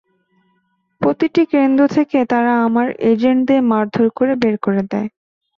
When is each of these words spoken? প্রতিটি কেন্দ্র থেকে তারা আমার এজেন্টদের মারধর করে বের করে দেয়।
প্রতিটি 1.01 1.43
কেন্দ্র 1.53 1.81
থেকে 1.95 2.17
তারা 2.31 2.53
আমার 2.67 2.87
এজেন্টদের 3.11 3.61
মারধর 3.71 4.07
করে 4.17 4.33
বের 4.41 4.55
করে 4.65 4.81
দেয়। 4.91 5.09